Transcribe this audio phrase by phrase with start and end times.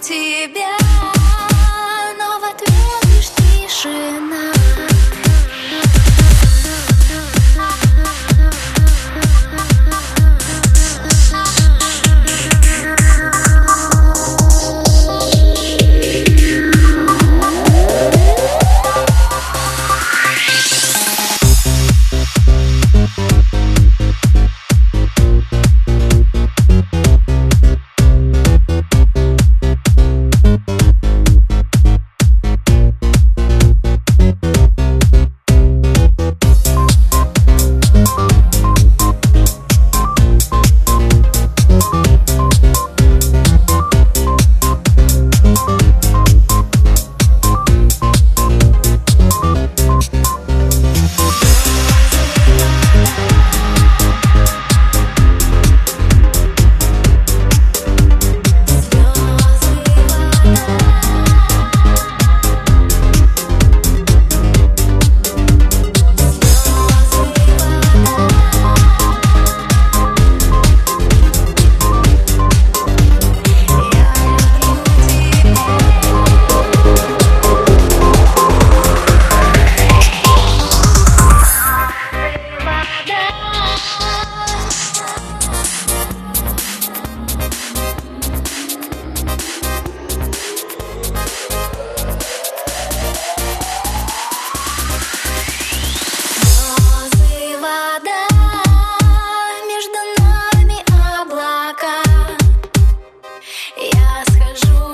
[0.00, 0.79] 体边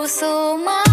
[0.08, 0.85] su mano.